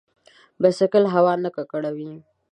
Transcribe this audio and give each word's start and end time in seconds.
بایسکل 0.61 1.03
هوا 1.15 1.33
نه 1.43 1.49
ککړوي. 1.55 2.11